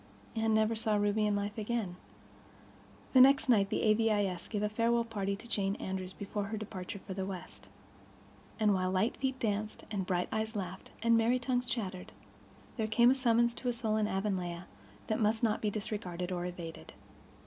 Anne 0.35 0.55
never 0.55 0.75
saw 0.75 0.95
Ruby 0.95 1.27
in 1.27 1.35
life 1.35 1.59
again. 1.59 1.95
The 3.13 3.21
next 3.21 3.47
night 3.49 3.69
the 3.69 3.83
A.V.I.S. 3.83 4.47
gave 4.47 4.63
a 4.63 4.67
farewell 4.67 5.03
party 5.03 5.35
to 5.35 5.47
Jane 5.47 5.75
Andrews 5.75 6.11
before 6.11 6.45
her 6.45 6.57
departure 6.57 6.97
for 6.97 7.13
the 7.13 7.23
West. 7.23 7.67
And, 8.59 8.73
while 8.73 8.89
light 8.89 9.15
feet 9.17 9.37
danced 9.37 9.83
and 9.91 10.07
bright 10.07 10.27
eyes 10.31 10.55
laughed 10.55 10.89
and 11.03 11.15
merry 11.15 11.37
tongues 11.37 11.67
chattered, 11.67 12.13
there 12.77 12.87
came 12.87 13.11
a 13.11 13.13
summons 13.13 13.53
to 13.53 13.67
a 13.69 13.73
soul 13.73 13.95
in 13.95 14.07
Avonlea 14.07 14.65
that 15.05 15.19
might 15.21 15.43
not 15.43 15.61
be 15.61 15.69
disregarded 15.69 16.31
or 16.31 16.47
evaded. 16.47 16.93